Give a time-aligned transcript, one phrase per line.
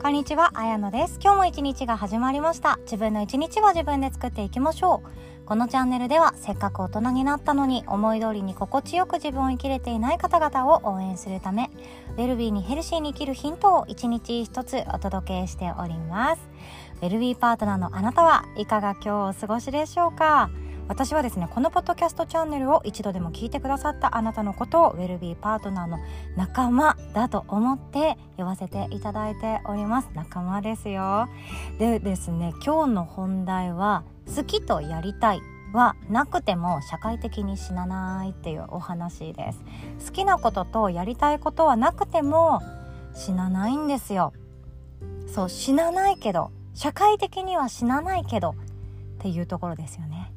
[0.00, 1.18] こんにちは、あやのです。
[1.20, 2.78] 今日も一日が始まりました。
[2.82, 5.44] 自分の一日は自分で作っていきましょう。
[5.44, 11.68] このチャンネルでは、せっかく大人になったのに、思い通りに心地よく自分を生きれていない方々を応援するため、
[12.16, 16.48] ウェルビーにヘルシーに生きるヒントを一日一つお届けしております。
[17.02, 20.48] ウェルビーパートナーのあなたはいかが今日お過ごしでしょうか？
[20.88, 25.98] 私はですねこのポッドキャストチャンネルを一度でも聞いてくださったあなたのことをウェルビーパートナーの
[26.34, 30.08] 仲間だと思って呼ばせていただいております。
[30.14, 31.28] 仲間ですよ。
[31.78, 34.02] でですね今日の本題は
[34.34, 35.40] 好きとやりたい
[35.72, 39.60] はなくても社会的に死なないっていうお話です。
[40.06, 42.62] 好きなこととやりたいことはなくても
[43.14, 44.32] 死なないんですよ。
[45.26, 48.54] そう死なないけど社会的には死なないけどっ
[49.18, 50.32] ていうところですよね。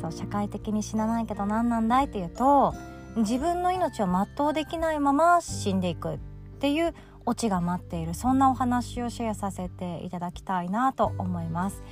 [0.00, 2.74] そう社会的に死なないけど何なんだいっていうと
[3.16, 6.18] 自分の命を全うできないまま死んでいくっ
[6.60, 6.94] ていう
[7.26, 11.82] オチが待っているそんなお話をシェアさせていただきたいなと思います。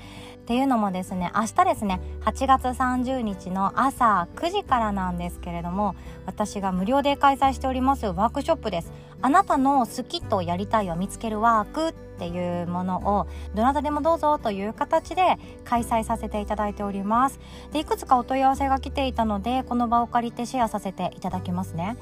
[0.48, 8.90] っていうのもですね明日ですね8月30日の朝9時からなんですけれども私が無料で開催しておりますワークショップです。
[9.20, 17.40] あなたの好きとやりたいを見つけるワークっていうものをどなたでもどうぞという形で開催させていただいております。
[17.72, 21.98] でいくつかお問い合わせが来ていたのでこの場を借りてシェアさせていただきますね。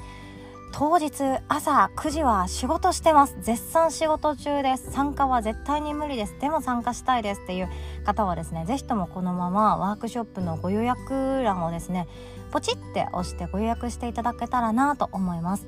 [0.71, 1.11] 当日
[1.47, 3.35] 朝9時は仕事してます。
[3.41, 4.91] 絶賛仕事中です。
[4.91, 6.35] 参加は絶対に無理です。
[6.39, 7.69] でも参加したいですっていう
[8.05, 12.07] 方はですね是非ともこのままワークショップのご予約欄をですね
[12.51, 15.67] ポチって押してご予約していただけたらなと思います。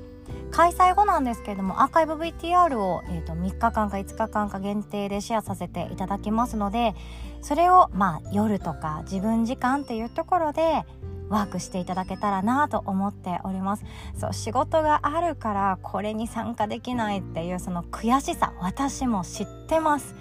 [0.50, 6.94] 開催後なんですけれどもアーカイブ VTR を、えーと、3日間か5日間か限定でシェアさせていただきますので
[7.40, 10.84] それをまあ夜とか自分時間っていうところで
[11.30, 13.84] ワークしていただけたらなと思っております。
[14.18, 20.14] そう仕事があるからこれに参加できないっていうその悔しさ私も知ってます。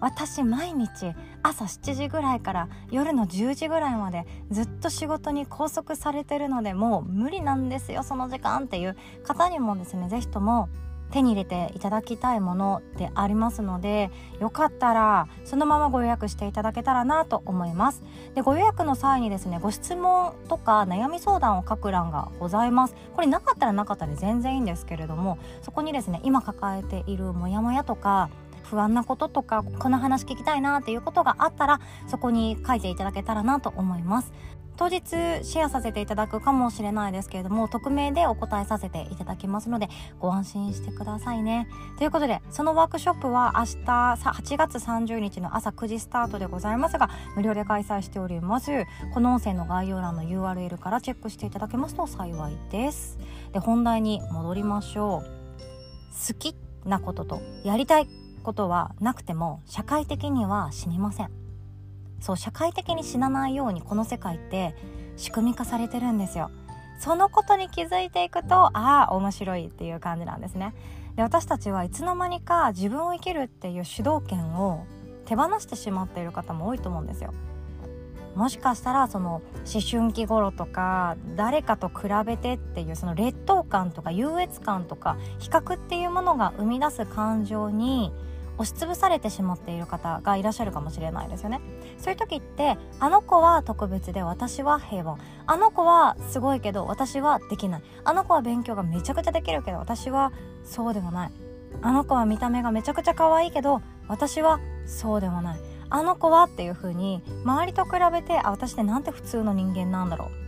[0.00, 10.68] 私毎日朝7時ぐらいから夜の10時ぐらいまでずっと仕事に拘束されてるのでもう無理なんですよその時間っていう方にもですね是非とも
[11.12, 18.02] 手に入れていただきたいものでありますのでよかったらそのままご予約していただけたらなと思います。
[18.34, 22.94] でご予約の際にですねご質問とか悩み相談を書く欄がございます。
[23.14, 28.28] これなかったらなかったで全然いいんですけれどもそこにですね今抱えているモヤモヤとか
[28.64, 34.32] 不安なこととかこの話聞きたいなっていうことがあったらそこに書いていただけたらなと思います。
[34.76, 39.88] 当日シェアさせていただくかもしれないですけれども匿名でお答えさせていただきますので
[40.18, 41.68] ご安心してくださいね。
[41.98, 48.86] ということでそのワークショップは明日8月30日の朝9時スタートでございますが無料で開催しております。
[49.14, 53.18] この音声の概要欄の URL からチェックしていただけますと幸いです。
[53.52, 55.36] で本題に戻りましょう。
[56.28, 56.54] 好き
[56.84, 58.08] なこととやりたい
[58.42, 61.45] ことはなくても社会的には死にません。
[62.20, 64.74] そう社会的に死なないようにこの世界って
[65.16, 66.50] 仕組み化されてるんですよ。
[66.98, 70.74] そのことに気づいていくとああ面白いっていう感じなんですね。
[71.14, 74.84] で私たちはいつの間にか自分を生きるっていう主導権を
[75.24, 77.32] 手放してしまっている方も多いと思うんですよ。
[78.34, 88.12] もしかしたらその思春期頃とか誰かと比べてっていうその劣等感とか優越感とか比較っていうものが生み出す感情に
[88.58, 91.60] 押しつぶされてしまっている方がいらっしゃるかもしれないですよね。
[91.98, 95.18] そういう時ってあの子は特別で私は平凡。
[95.46, 97.82] あの子はすごいけど私はできない。
[98.04, 100.32] あの子は勉強がめちゃくちゃできるけど私は
[100.64, 101.30] そうでもない。
[101.82, 105.60] あの子は見た目がめちゃくちゃ可愛いけど私はそうでもない。
[105.88, 110.45] あの子はっていう風に周りと比べてあ私ってなんて普通の人間なんだろう。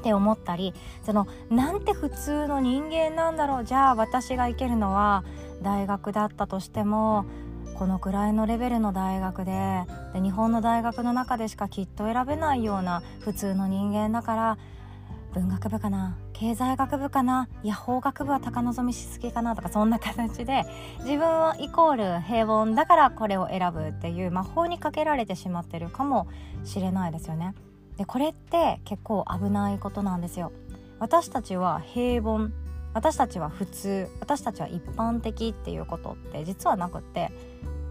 [0.00, 0.72] って思ったり
[1.04, 5.24] そのなんて普通の人間なんだろうじゃあ私が生けるのは
[5.62, 7.26] 大学だったとしても
[7.74, 9.84] このくらいのレベルの大学で
[10.14, 14.58] で日本の大学の中でしかきっと選べないような普通の人間だから
[15.32, 20.64] 文学部かな経済学部かないや法学部は高望みしすぎかなとかそんな形で
[21.00, 26.26] 自分はイコール平凡だからこれを選ぶっていう魔法にかけられてしまってるかも
[26.64, 27.54] しれないですよね。
[28.00, 30.52] でこれって結構危ないことなんですよ。
[31.00, 32.48] 私たちは平凡。
[32.94, 34.08] 私たちは普通。
[34.20, 37.30] 私たちは一般的っていうことって実はなくって。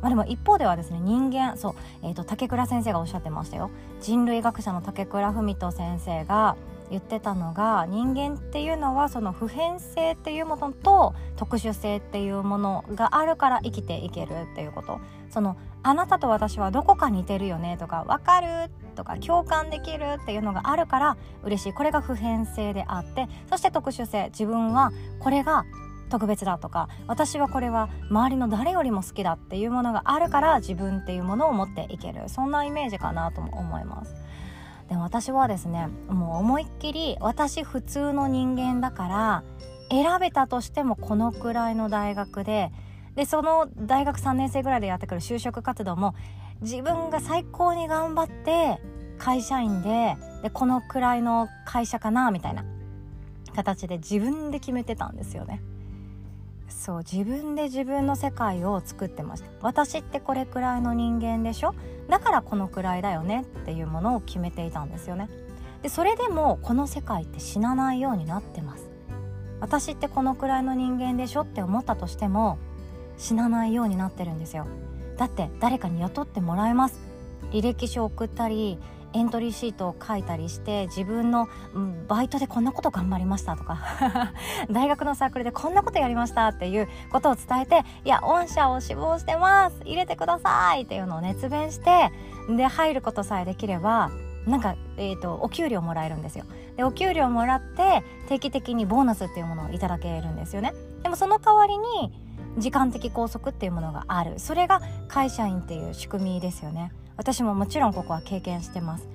[0.02, 3.70] まあでも一方ではですね人間そう、えーと、竹倉先生がおっしゃってましたよ。
[4.02, 6.58] 人類学者の竹倉文人先生が
[6.90, 15.00] 言ってたのが人間っていうのはその普遍性っていうものと特殊性っていうものがあるから生きていけるっていうこと。
[15.30, 21.74] そのあなたと私はどこか似てるよねとか分かるとか共感できるっていうのがあるから嬉しい。
[21.74, 24.26] これが普遍性であってそして特殊性。
[24.30, 25.66] 自分はこれが
[26.10, 32.28] 特別だとか私はこれは周りの誰よりも好きだっていうものがあるから自分っていうものを持っていける。
[32.28, 34.16] そんなイメージかなとも思います。
[34.90, 39.44] でも私はですねもう思いっきり私普通の人間だから
[39.92, 42.72] 選べたとしてもこのくらいの大学で
[43.16, 46.16] でその大学3年生ぐらいでやってくる就職活動も
[46.62, 48.80] 自分が最高に頑張って
[49.18, 52.64] 会社員ででこのくらいの会社かなみたいな
[53.56, 55.62] 形で自分で決めてたんですよね。
[56.70, 59.50] そう自分で自分の世界を作ってました。
[59.62, 61.74] 私ってこれくらいの人間でしょ？
[62.08, 65.30] だからこのくらいだよねっていうものを決めていたんですよね。
[65.82, 68.88] でそれでもこの世界って死なないようになってます。
[69.60, 72.58] 私ってこのくらいの人間でしょって思ったとしても
[73.18, 74.66] 死なないようになってるんですよ。
[75.18, 77.00] だって誰かに雇ってもらえます。
[77.52, 78.78] 履歴書送ったり
[79.14, 81.48] エントリーシートを書いたりして自分の、
[82.08, 83.80] バイトでこんなこと頑張りましたとか
[84.72, 92.12] 大学のサークルでこんなことやりましたっていうことを伝えていや御社を志望してます入れてくださいっていうのを熱弁して
[92.50, 94.10] で入ることさえできれば
[94.48, 96.46] なんか、えーと、お給料もらえるんですよ。
[96.76, 100.74] でお給料もらって定期的にボーナスっていうものをいただけるんですよね。
[101.04, 102.12] でもその代わりに
[102.58, 104.40] 時間的拘束っていうものがある。
[104.40, 106.92] それが会社員っていう仕組みですよね。
[107.20, 109.06] 私ももちろんここは経験してます。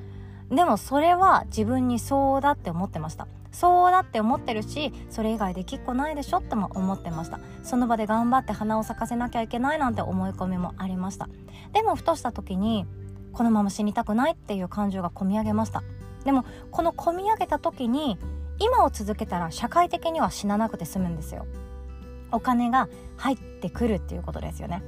[0.50, 3.26] でもそれは自分にそうだって思ってました。
[3.50, 7.40] そうだって思ってるしそれ以外できっこないでしょっても思ってました。
[7.62, 11.30] その場で頑張って花を咲かせなきゃいけないなんて思い込みもありました。
[11.72, 12.84] でもふとした時に
[13.32, 15.82] このまま死にたくないっていう感情が込み上げました。
[16.26, 18.18] でもこの込み上げた時に
[18.58, 21.46] 今を続けたら社会的には死ななくて済むんですよ。
[22.32, 24.82] お金が入ってくるっていうことですよね。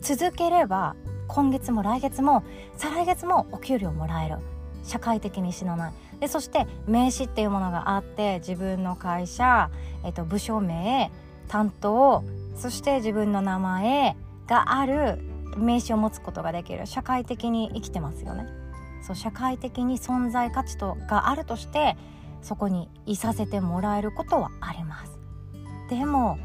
[0.00, 0.96] 続ければ
[1.28, 2.44] 今月も来月も
[2.76, 4.36] 再来月もお給料もらえる。
[4.84, 5.92] 社会的に死なない。
[6.20, 9.70] でそして名刺っていうものがあって自分の会社、
[10.04, 11.10] えっと、部署名
[11.48, 12.24] 担当
[12.56, 15.18] そして自分の名前がある
[15.56, 16.86] 名刺を持つことができる。
[16.86, 18.46] 社会的に生きてますよね。
[19.02, 21.96] そう社会的に存在価値とがあるとして
[22.42, 25.18] そこにいさせてもらえることはあります。
[25.90, 26.38] でも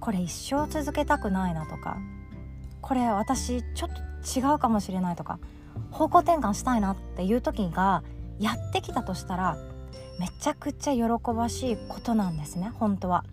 [0.00, 1.96] これ一生続けたくないなとか
[2.84, 5.38] これ私ちょっと違うかもしれないとか
[5.90, 8.04] 方向転換したいなっていう時が
[8.38, 9.56] やってきたとしたら
[10.20, 11.02] めちゃくちゃ喜
[11.34, 13.24] ばしいことなんですね本当は。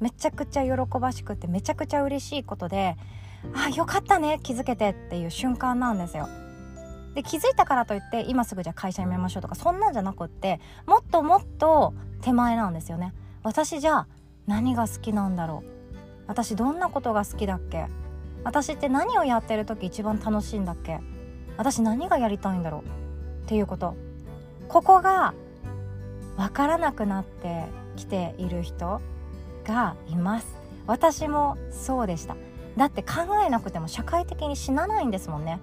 [0.00, 2.96] めちゃくちゃ喜ばしくてめちゃくちゃ嬉しいことで
[3.54, 6.28] あよかったね気づけてっていう瞬間なんですよ。
[7.14, 13.14] で気づいたからといって今すぐじゃ会社辞めましょうとかそんなんじゃなくってもっともっと手前なんですよね。
[13.44, 14.06] 私じゃあ
[14.48, 15.70] 何が好きなんだろう。
[16.26, 17.86] 私どんなことが好きだっけ。
[18.46, 21.00] 私って何をやってる時一番楽しいんだっけ？
[21.56, 23.44] 私何がやりたいんだろう？
[23.44, 23.96] っていうこと。
[24.68, 25.34] ここが
[26.36, 27.64] 分からなくなって
[27.96, 29.00] きている人
[29.64, 30.46] がいます。
[30.86, 32.36] 私もそうでした。
[32.76, 35.58] だって考えなくても社会的に死なないんですもんね。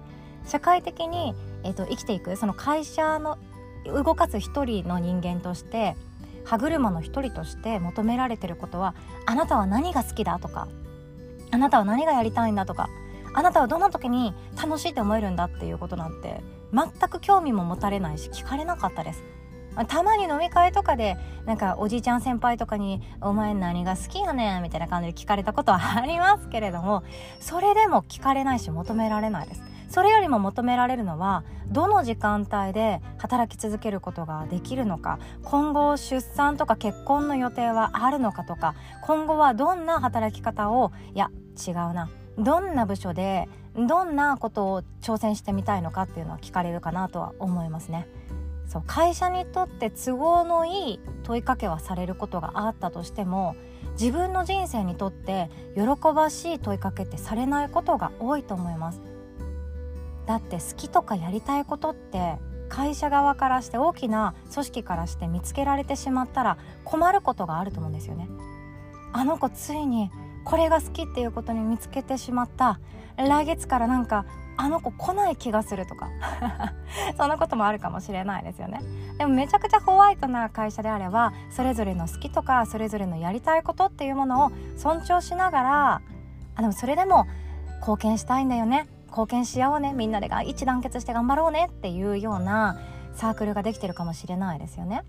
[0.46, 2.36] 社会的に、えーと、生きていく。
[2.36, 3.38] その会社の
[3.86, 5.96] 動かす一人の人間として
[6.44, 8.94] 歯車の一人として求められてることは
[9.24, 10.68] あなたは何が好きだとか
[11.54, 12.90] あなたは何がやりたいんだとか
[13.32, 16.40] あなたはどんな時に楽しいって思えるんだっていうことなんて
[16.72, 19.22] 全く興味も持たれないし聞かれなかったです。
[19.88, 21.16] たまに飲み会とかで
[21.46, 27.02] なんかおじいちゃん先輩とかに「お前何が好きやねん」みたいな感じで聞かれたことはありますけれども
[27.40, 29.62] それでも聞かれないし求められないです。
[29.94, 41.30] それよりも求められるのはどの時間帯で働き続けることができるのか今後出産とか結婚の予定はあるのかとか今後はどんな働き方をいや
[41.64, 48.08] 違うなどんな部署でどんなことを挑戦してみたいのかっていうのは聞かれるかなとは思いますね。
[48.66, 53.54] そう会社にとって都合のいい問いかけはされることがあったとしても
[53.92, 55.82] 自分の人生にとって喜
[56.12, 59.13] ばしい問いかけってされないことが多いと思います
[60.26, 62.36] だって好きとかやりたいことって
[62.68, 68.28] 会社側からして大きな組織からして見つけられてしまったら困ることがあると思うんですよね。
[69.12, 70.10] あの子ついに
[70.44, 72.80] これが好きっていうことに見つけてしまった。
[73.16, 74.26] 来月からなんか
[74.56, 76.08] あの子来ない気がするとか。
[77.16, 78.80] そんなこともあるかもしれないですよね。
[79.18, 86.02] でもめちゃくちゃホワイトな会社であればそれぞれの好きとかそれぞれのやりたいことっていうものを尊重しながら
[86.56, 87.26] あでもそれでも
[87.80, 88.88] 貢献したいんだよね。
[89.14, 92.80] 貢献し合おうねみんなでが一致団結して頑張ろうねっていうような
[93.14, 95.04] サークルができてるかもしれないですよね。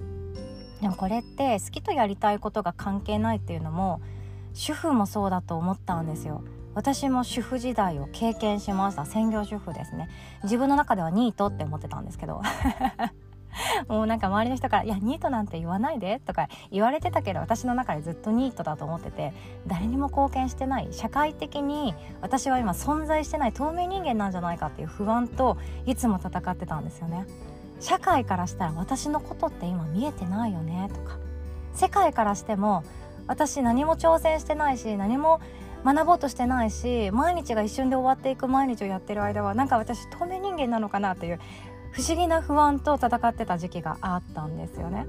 [0.79, 4.01] でもこれって好きとやりたいことが関係ないっていうのも
[4.53, 6.43] 主婦もそうだと思ったんですよ。
[6.75, 9.05] 私も主婦時代を経験しました。
[9.05, 10.07] 専業主婦ですね。
[10.43, 12.41] 自分の中ではニートって思ってたんですけど。
[13.87, 19.33] もうなんか周りの人から「いやニートなんて言わないで」とか言われてたけど私の中でずっとニートだと思ってて
[19.67, 27.25] 誰にも貢献してない社会的に私は今存在してない透明人間なんじゃないかっていう不安といつも戦ってたんですよね。
[27.79, 31.17] 社会からしたら私のことって今見えてないよねとか
[31.73, 32.83] 世界からしても
[33.27, 35.41] 私何も挑戦してないし何も
[35.83, 41.39] 学ぼうとしてないし毎日が一瞬で終わっていく毎日をやってる間はなんか私透明人間なのかなっていう
[41.95, 45.07] 不思議な不安と戦ってた時期があったんですよね。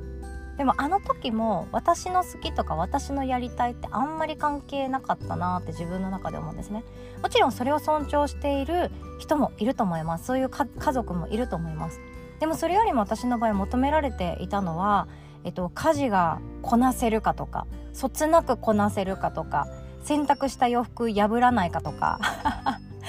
[0.56, 6.84] でもあの時も私の好きとか私のやりたいってあんまり関係なかったなって自分の中で思うんですね。
[7.20, 10.26] もちろんそれを尊重している人もいると思います。
[10.26, 11.98] そういう家族もいると思います。
[12.38, 15.08] でもそれよりも私の場合求められていたのは、
[15.42, 19.66] えっと、家事がこなせるかとかそつなくこなせるかとか
[20.04, 22.20] 洗濯した洋服破らないかとか。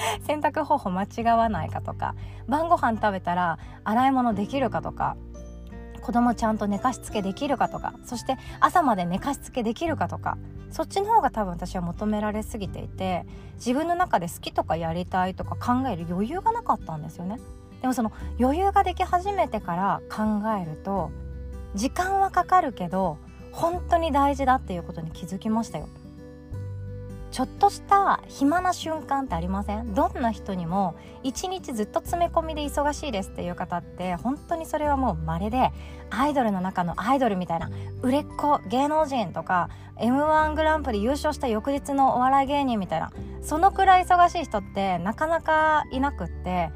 [0.26, 2.16] 洗濯方法間違わないかとか
[2.48, 5.16] 晩ご飯食べたら洗い物できるかとか
[6.02, 10.38] 子供ちゃんと寝かしつけできるかとかそして朝まで寝かしつけできるかとか
[10.70, 13.26] そっちの方が多分私は求められすぎていて
[13.56, 17.40] 自分の中で好きとかやりたいとか考える余裕がなかったんですよね。
[17.82, 21.12] でもその余裕ができ始めてから考えると
[21.76, 23.18] 時間はかかるけど
[23.52, 25.88] 本当に大事だっていうことに気づきましたよ。
[27.38, 29.94] ちょっとした暇な瞬間ってありません？
[29.94, 35.70] どんな人にも一日ずっと詰め込みで忙しいですっていう方って本当にそれはもう稀で
[36.10, 37.70] アイドルの中のアイドルみたいな
[38.02, 43.12] 売れっ子芸能人とか m 1グランプリ優勝した翌日のお笑い芸人みたいな
[43.44, 46.72] そのくらい忙しい人ってなかなかいなくって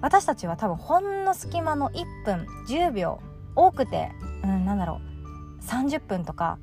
[0.00, 3.20] 私たちは多分ほんの隙間の1分10秒
[3.54, 4.10] 多くて、
[4.42, 5.00] うん、なんだろ
[5.60, 6.58] う30分とか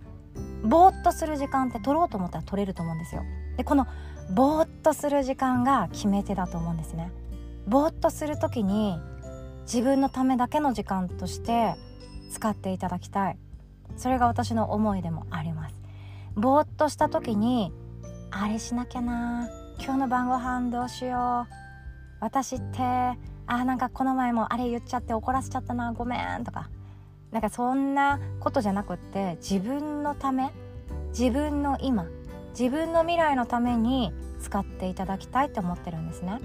[0.64, 3.24] ぼーっとする時間って取ろうと思ったら取れると思うんですよ。
[3.58, 3.88] でこの
[4.30, 7.12] ぼーっとする時間が決め手だと思うんですね。
[7.68, 9.00] ぼーっとする時に
[9.64, 11.76] 自分のためだけの時間として
[12.32, 13.38] 使っていただきたい。
[13.96, 15.76] それが私の思いでもあります。
[16.36, 17.74] ぼーっとした時に
[18.32, 19.50] あれしなきゃな
[19.80, 21.54] 今日の晩ご飯どうしよう。
[22.20, 26.70] 私ってあなんかこの前もあれ言っちゃって怒らせちゃったなごめんとか。
[27.32, 30.52] なんかそんなことじゃなくって自分のため
[31.10, 32.06] 自分の今
[32.60, 34.12] 自分の未来のために
[34.42, 36.40] 使っていただきたいと思ってるんですね。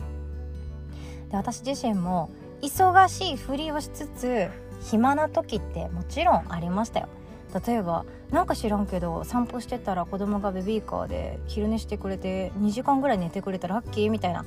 [1.30, 4.50] で私自身も忙しいふりをしつつ
[4.82, 7.08] 暇な時ってもちろんありましたよ。
[7.66, 14.44] 例えばなんか知らんけど散歩してたら子供がベビーカーで昼寝してくれて2時間ぐらい寝てくれたラッキーみたいな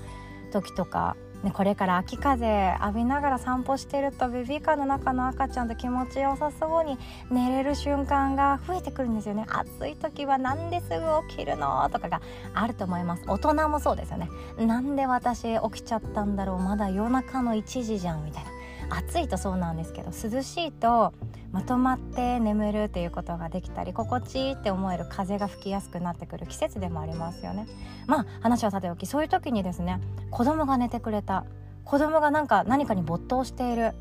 [0.52, 6.98] 時とかね、これから秋風浴びながら散歩してるとベビーカーの中の赤ちゃんと気持ちよさそうに
[7.30, 9.46] 寝れる瞬間が増えてくるんですよね。
[9.48, 12.22] 暑い時は何ですぐ起きるのとかが
[12.56, 13.24] あると思います。
[13.28, 14.28] 大人もそうですよね。
[14.58, 16.60] なんで私起きちゃったんだろう。
[16.60, 18.55] まだ夜中の1時じゃんみたいな。
[18.90, 21.14] 暑いとそうなんですけど涼しいと
[21.52, 27.68] まとまって眠るっていうことができたり心地いいって思える風が吹きやすくなってくる季節でもありますよね。
[28.08, 30.02] まあ話はさておきそういう時にですね
[30.32, 31.46] 子供が寝てくれた
[31.84, 33.94] 子供がなんか何かに没頭している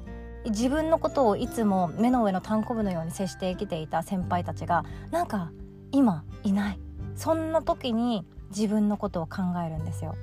[0.47, 5.53] 自分のことをいつも目の上の単行部のように接して生きていた先輩たちがなんか
[5.93, 6.81] 今いない。
[7.17, 10.17] そんな時に自分のことを考えるんですよ。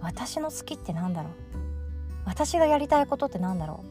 [0.00, 1.32] 私の好きって何だろう？
[2.24, 3.84] 私がやりたいことって何だろ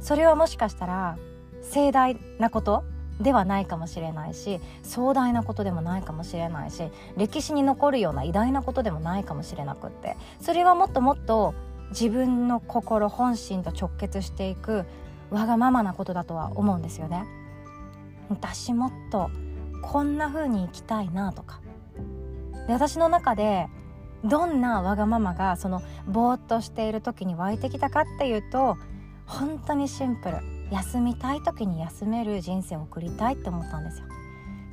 [0.00, 0.02] う？
[0.02, 1.16] それはもしかしたら
[1.62, 2.84] 盛大なこと
[3.20, 10.16] ではないかもしれないし壮大なことでもないかもしれないし歴史に残るような偉大なことでもないかもしれなくって。
[10.40, 11.54] それはもっともっと
[11.90, 14.84] 自分の心本心と直結していく
[15.30, 17.24] わがままなことだとは思うんですよね。
[18.30, 19.30] 私もっと
[19.82, 21.60] こんな風に生きたいなとか。
[22.66, 23.68] で私の中で
[24.24, 28.76] どんなわがままがそのぼーっとしている時に湧いてきたかっていうと
[29.26, 30.38] 本当にシンプル。
[30.70, 34.06] 休みたい時に休める人生を送りたいって思ったんですよ。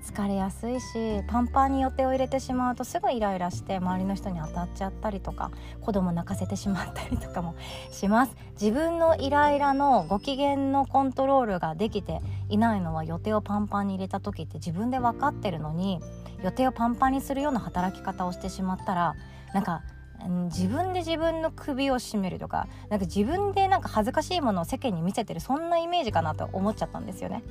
[0.04, 5.52] 疲れやすいしパンパンに予定を入れてしまうとすぐイライラして周りの人に当たっちゃったりとか
[5.82, 7.56] 子供泣かせてしまったりとかも
[7.92, 8.36] します。
[8.54, 16.00] 自分のイライラのご機嫌のコントロールができていないのは予定をパンパンに入れた時って自分で分かってるのに
[16.44, 19.16] 予定をパンパンにするような働き方をしてしまったら
[19.54, 19.84] なんか
[20.46, 27.44] 自分で自分の首を絞めるとかなんか自分でなんか恥ずかしいものを世間に見せてるそんなイメージかなと思っちゃったんですよね。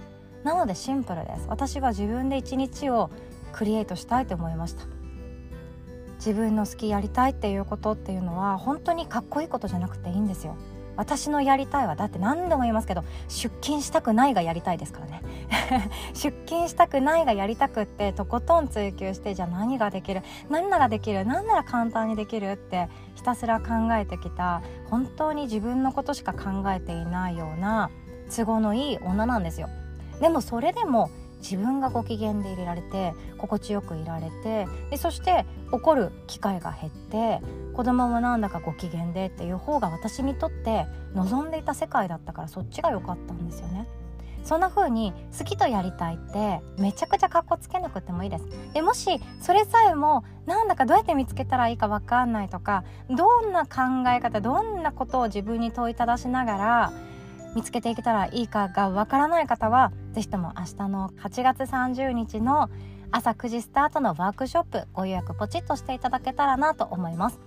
[0.45, 1.47] なのでシンプルです。
[1.49, 3.11] 私は自分で一日を
[3.53, 4.85] クリエイトしたいと思いました。
[6.17, 10.57] 自分の好きやりたいっていうことっていうのは本当にかっこいいことじゃなくていいんですよ。
[10.97, 15.23] 私のやりたいはだって何度も言いますけど出勤したくないがやりたいですからね。
[16.15, 20.23] 出勤したくないがやりたくってとことん追求してじゃあ何ができる？
[20.49, 21.25] 何ならできる？
[21.25, 27.91] 何なら簡単にできるってひたすら考えてきた本当に自分のことしか考えていないような
[28.35, 29.69] 都合のいい女なんですよ。
[30.21, 31.11] でもそれでも
[31.49, 37.41] 自分がご機嫌で入れられて心地よくいられてでそして怒る機会が減って
[37.73, 43.87] 子供もなんだかご機嫌でっていう方が私にとって望んでいた世界だったからそっちが良かったんですよね。
[44.43, 48.47] そんな風に好きとやりたいってめちゃくちゃかっこつけなくてもいいです。
[48.75, 56.93] でもしそれさえもなんだかどうやって見つけたらいいか分かんないとかどんな考え方どんなことを自分に問いただしながら
[57.57, 62.69] 見つけていけたらいいかがわからない方は是非とも明日の8月30日の
[63.11, 67.41] 朝9時スタートのワークショップご予約ポチッとしていただけたらなと思います。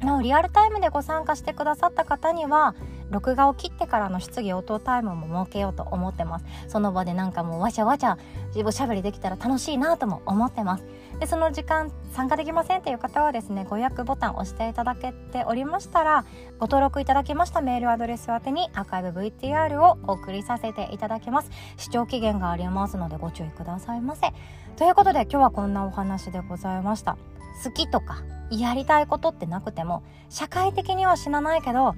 [0.00, 2.74] なおリアルタイムでご参加してくださった方には
[3.10, 6.44] 録画を切ってからの質疑応答タイムも設けようと思ってます。
[6.68, 8.18] その場でなんかもうわちゃわちゃ
[8.64, 10.84] おしゃべりできたら楽しいなとも思ってます。
[11.20, 16.24] でその時間参加できませんという方はですねご予約ボタンを押していただけておりましたら
[16.58, 21.50] ご登録いただきましたメールアドレス宛てにアーカイブ VTR をお送りさせていただきます。
[21.76, 24.32] 視聴期限がありますのでご注意くださいませ。
[24.76, 27.16] ということで今日はこんなお話でございました。
[27.62, 31.94] 好きとかやりたいことってなくても社会的には死なないけど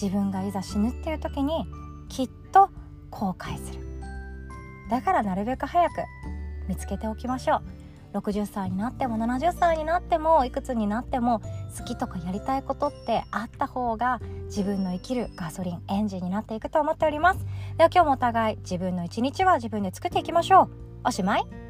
[0.00, 1.66] 自分がいざ死ぬっていう時に
[2.08, 2.70] きっと
[3.10, 3.80] 後悔する。
[4.90, 5.92] だからなるべく早く
[6.68, 8.18] 見つけておきましょう。
[8.18, 11.40] 60歳になっても70歳になってもいくつになっても
[11.78, 17.40] 好きとかやりたいことってあった方が自分の生きるガソリンエンジンになっていくと思っております。
[17.78, 20.70] では今日もお互い自分の一日は自分で作っていきましょう。
[21.04, 21.61] おしまい。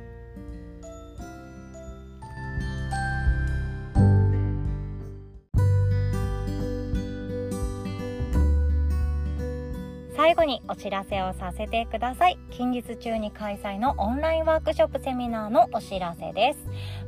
[10.23, 12.39] 最後にお知らせをさせてください。
[12.53, 16.61] 近日中に開催のオンラインワークショップセミナーのお知らせです。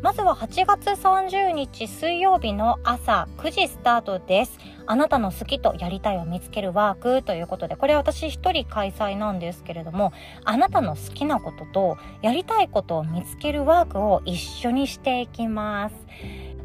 [0.02, 4.58] まずは8月30日水曜日の朝9時スタートです。
[4.86, 10.12] あなたの好きとやりたいを見つけるワークということでこれ私一人開催なんですけれども
[10.44, 15.94] あなたの好きなこととやりたいことを見つけるワークを一緒にしていきます。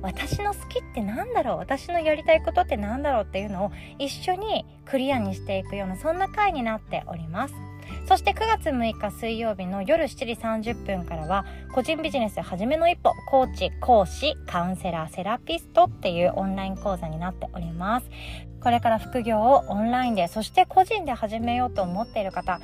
[0.01, 1.57] 私の好きって何だろう？
[1.57, 7.53] 私のやりたいことって何だろうっていうのを一緒にクリアにしていくようなそんな回になっております。
[8.07, 18.09] そして9月6日水曜日の夜7時30分からは個人ビジネスはじめの一歩コーチ講師カウンセラーセラピストっていうオンライン講座になっております。
[18.61, 22.59] これから副業をオンラインでそして個人で始めようと思っている方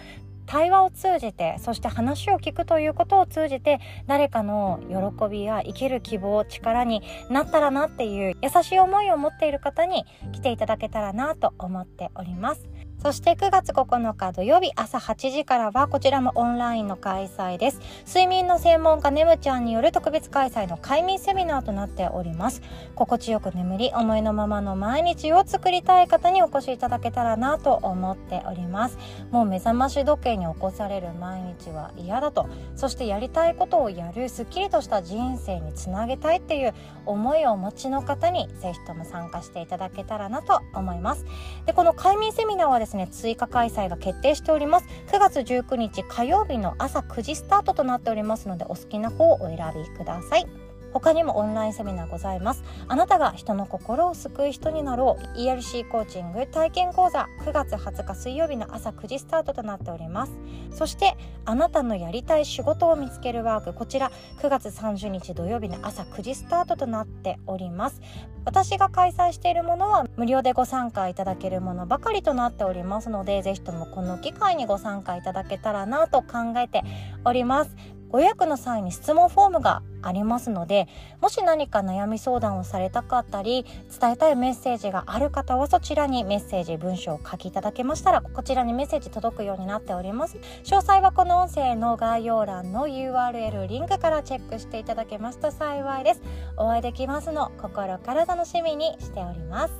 [0.45, 12.74] 対話を通じてそして話を聞くということを通じて誰かの喜びや生きる希望力になったらなっていう優しい思いを持っている方に来ていただけたらなと思っております。
[13.01, 17.79] そして9月9日土曜日朝8時からはこちらもオンラインの開催です。
[18.07, 22.63] 睡眠の専門家ネムちゃんによる特別開催の快眠セミナーとなっております。
[22.95, 28.97] 心地よく眠り、思いのままの毎日を作りたい方にお越しいただけたらなと思っております。
[29.29, 36.73] もう目覚まし時計に起こされる毎日は嫌だと、そしてやりたいことをやる、すっきりとした人生につなげたいっていう
[37.05, 41.25] 思いをお持ちの方にぜひとも参加していただけたらなと思います。
[41.67, 44.87] で、この快眠セミナーはですですね追加開催が決定しております。
[45.07, 50.64] 9月19日火曜日の朝9時スタートとなっておりますのでお好きな方をお選びください。
[50.95, 52.63] 他にもオンラインセミナーございます。
[52.87, 55.37] あなたが人の心を救う人になろう。
[55.37, 57.27] ERC コーチング体験講座。
[57.41, 60.31] 9月20日水曜日の朝9時スタートとなっております。
[60.71, 63.73] そしてあなたのやりたい仕事を見つけるワーク。
[63.73, 67.99] こちら9月30日土曜日の朝9時スタートとなっております。
[68.45, 76.83] 私が開催しているものは無料でご参加いただけるものばかりとなっておりますのでぜひともこの機会にご参加いただけたらなと考えて
[77.25, 77.75] おります。
[78.09, 80.87] ご予約の際に質問フォームがありますので
[81.21, 83.65] もし何か悩み相談をされたかったり
[83.99, 90.37] 伝えたいメッセージがある方はそちらにメッセージ文章を書きいただけましたらこちらにメッセージ届くようになっております。
[90.63, 96.21] 詳細はこの音声の概要欄の URL リンクからチェックしていただけますと幸いです。
[96.57, 97.51] お会いできますの。
[97.57, 99.73] 心から楽しみにしております。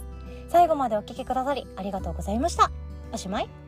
[0.47, 2.71] 最後までお聴きくださりありがとうございました。
[3.11, 3.64] おしまい。